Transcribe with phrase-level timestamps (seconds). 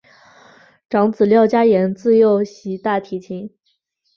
[0.89, 3.51] 长子廖嘉言自幼习大提琴。